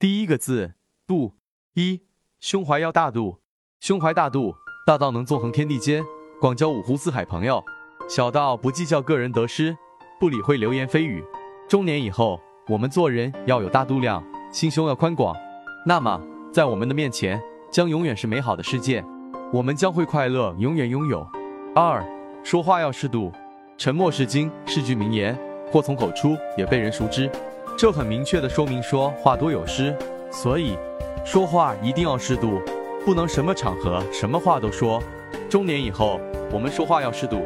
[0.00, 0.72] 第一个字
[1.06, 1.34] 度，
[1.74, 2.00] 一
[2.40, 3.42] 胸怀要大度，
[3.80, 4.54] 胸怀大度，
[4.86, 6.02] 大到能纵横天地间，
[6.40, 7.62] 广交五湖四海朋友；
[8.08, 9.76] 小到不计较个人得失，
[10.18, 11.22] 不理会流言蜚语。
[11.68, 15.36] 中年以后，我们做人要有大度量，心胸要宽广，
[15.84, 16.18] 那么
[16.50, 17.38] 在我们的面前
[17.70, 19.04] 将永远是美好的世界，
[19.52, 21.28] 我们将会快乐，永远拥有。
[21.74, 22.02] 二
[22.42, 23.30] 说话要适度，
[23.76, 25.38] 沉默是金是句名言，
[25.70, 27.30] 祸从口出也被人熟知。
[27.80, 29.96] 这很明确的说明说话多有失，
[30.30, 30.76] 所以
[31.24, 32.60] 说话一定要适度，
[33.06, 35.02] 不能什么场合什么话都说。
[35.48, 36.20] 中年以后，
[36.52, 37.40] 我们说话要适度，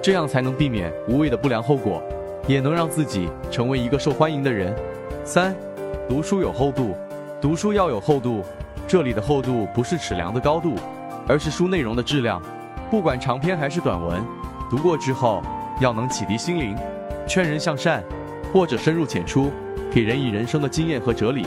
[0.00, 2.00] 这样才能避免无谓的不良后果，
[2.46, 4.72] 也能让自己成为一个受欢迎的人。
[5.24, 5.56] 三，
[6.08, 6.94] 读书有厚度，
[7.40, 8.44] 读书要有厚度，
[8.86, 10.76] 这里的厚度不是尺量的高度，
[11.26, 12.40] 而是书内容的质量。
[12.92, 14.22] 不管长篇还是短文，
[14.70, 15.42] 读过之后
[15.80, 16.76] 要能启迪心灵，
[17.26, 18.04] 劝人向善，
[18.52, 19.50] 或者深入浅出。
[19.92, 21.44] 给人以人生的经验和哲理。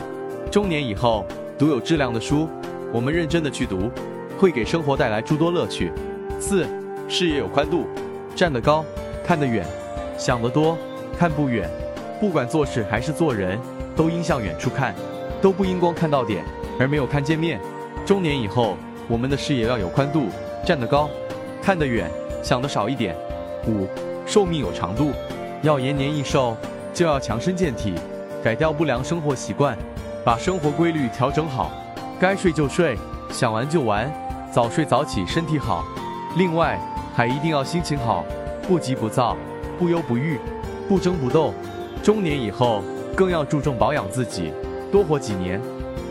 [0.51, 1.25] 中年以后，
[1.57, 2.49] 读有质量的书，
[2.91, 3.89] 我们认真的去读，
[4.37, 5.91] 会给生活带来诸多乐趣。
[6.39, 6.67] 四，
[7.07, 7.85] 视野有宽度，
[8.35, 8.83] 站得高，
[9.25, 9.65] 看得远，
[10.17, 10.77] 想得多，
[11.17, 11.69] 看不远。
[12.19, 13.57] 不管做事还是做人，
[13.95, 14.93] 都应向远处看，
[15.41, 16.43] 都不应光看到点
[16.77, 17.61] 而没有看见面。
[18.05, 18.75] 中年以后，
[19.07, 20.27] 我们的视野要有宽度，
[20.65, 21.09] 站得高，
[21.61, 22.11] 看得远，
[22.43, 23.15] 想得少一点。
[23.67, 23.87] 五，
[24.25, 25.11] 寿命有长度，
[25.61, 26.57] 要延年益寿，
[26.93, 27.93] 就要强身健体。
[28.43, 29.77] 改掉不良生活习惯，
[30.25, 31.71] 把生活规律调整好，
[32.19, 32.97] 该睡就睡，
[33.31, 34.11] 想玩就玩，
[34.51, 35.85] 早睡早起身体好。
[36.35, 36.77] 另外
[37.15, 38.25] 还一定要心情好，
[38.67, 39.37] 不急不躁，
[39.79, 40.37] 不忧不郁，
[40.89, 41.53] 不争不斗。
[42.03, 42.83] 中年以后
[43.15, 44.51] 更要注重保养自己，
[44.91, 45.61] 多活几年，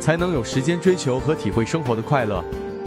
[0.01, 2.43] 才能有时间追求和体会生活的快乐。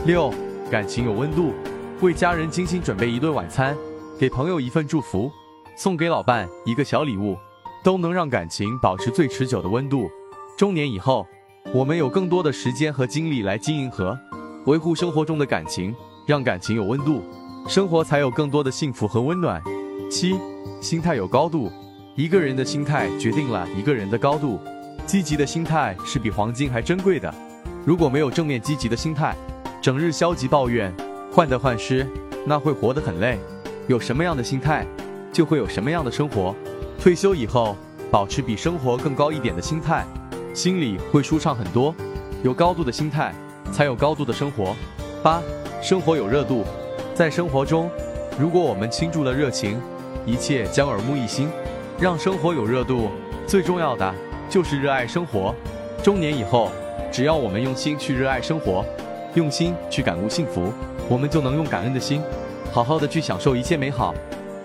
[0.07, 0.33] 六，
[0.71, 1.53] 感情有温度，
[2.01, 3.77] 为家人精心准备一顿晚餐，
[4.19, 5.31] 给朋友一份祝福，
[5.77, 7.37] 送给老伴一个小礼物。
[7.85, 10.09] 都能让感情保持最持久的温度。
[10.57, 11.23] 中年以后，
[11.71, 14.17] 我们有更多的时间和精力来经营和
[14.65, 15.93] 维护生活中的感情，
[16.25, 17.21] 让感情有温度，
[17.67, 19.61] 生活才有更多的幸福和温暖。
[20.09, 20.35] 七，
[20.81, 21.71] 心态有高度，
[22.15, 24.59] 一个人的心态决定了一个人的高度。
[25.05, 27.31] 积极的心态是比黄金还珍贵的。
[27.85, 29.35] 如果没有正面积极的心态，
[29.79, 30.91] 整日消极抱怨，
[31.31, 32.07] 患得患失，
[32.47, 33.37] 那会活得很累。
[33.87, 34.83] 有什么样的心态，
[35.31, 36.55] 就会有什么样的生活。
[36.99, 37.75] 退休以后，
[38.09, 40.05] 保持比生活更高一点的心态，
[40.53, 41.93] 心里会舒畅很多。
[42.43, 43.33] 有高度的心态，
[43.71, 44.75] 才有高度的生活。
[45.21, 45.41] 八，
[45.81, 46.63] 生活有热度，
[47.13, 47.89] 在生活中，
[48.39, 49.79] 如果我们倾注了热情，
[50.25, 51.49] 一切将耳目一新。
[51.99, 53.09] 让生活有热度，
[53.47, 54.13] 最重要的
[54.49, 55.55] 就是热爱生活。
[56.03, 56.69] 中年以后，
[57.11, 58.83] 只要我们用心去热爱生活，
[59.35, 60.73] 用心去感悟幸福，
[61.07, 62.21] 我们就能用感恩的心，
[62.71, 64.13] 好好的去享受一切美好，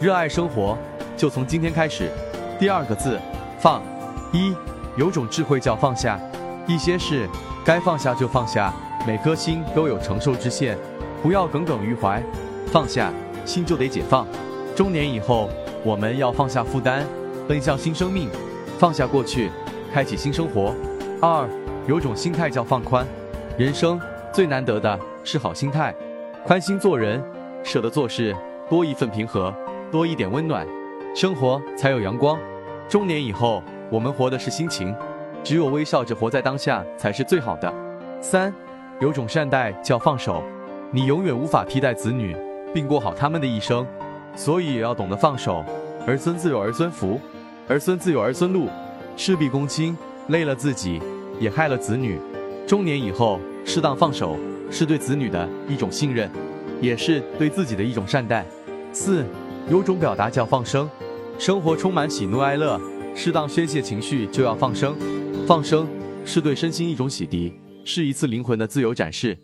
[0.01, 0.77] 热爱生活。
[1.21, 2.11] 就从今天开始，
[2.59, 3.21] 第二个字，
[3.59, 3.83] 放。
[4.33, 4.57] 一，
[4.97, 6.19] 有种智慧叫放下，
[6.67, 7.29] 一些事
[7.63, 8.73] 该放下就放下，
[9.07, 10.79] 每颗心都有承受之限，
[11.23, 12.23] 不要耿耿于怀，
[12.73, 13.13] 放下
[13.45, 14.27] 心就得解放。
[14.75, 15.51] 中年以后，
[15.85, 17.05] 我们要放下负担，
[17.47, 18.31] 奔向新生命，
[18.79, 19.51] 放下过去，
[19.93, 20.75] 开启新生活。
[21.21, 21.47] 二，
[21.87, 23.07] 有种心态叫放宽，
[23.59, 24.01] 人生
[24.33, 25.95] 最难得的是好心态，
[26.47, 27.23] 宽心做人，
[27.63, 28.35] 舍得做事，
[28.71, 29.55] 多一份平和，
[29.93, 30.67] 多一点温暖。
[31.13, 32.39] 生活才有阳光。
[32.89, 34.95] 中年以后，我们活的是心情，
[35.43, 37.73] 只有微笑着活在当下才是最好的。
[38.21, 38.55] 三，
[39.01, 40.43] 有种善待叫放手。
[40.93, 42.37] 你永远无法替代子女，
[42.73, 43.85] 并过好他们的一生，
[44.37, 45.65] 所以也要懂得放手。
[46.07, 47.21] 儿孙自有儿孙福，
[47.69, 48.69] 儿孙自有儿孙路。
[49.17, 49.97] 事必躬亲，
[50.29, 51.03] 累了自己，
[51.41, 52.21] 也害了子女。
[52.69, 54.37] 中年以后，适当放手，
[54.71, 56.31] 是对子女的一种信任，
[56.81, 58.45] 也是对自己的一种善待。
[58.93, 59.25] 四。
[59.69, 60.89] 有种表达叫放生，
[61.39, 62.81] 生活充满喜怒哀乐，
[63.15, 64.97] 适当宣泄情绪就要放生。
[65.47, 65.87] 放生
[66.25, 67.53] 是对身心一种洗涤，
[67.85, 69.37] 是一次灵魂的自由展示。